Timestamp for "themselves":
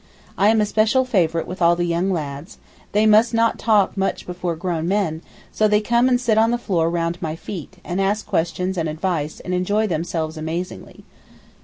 9.85-10.37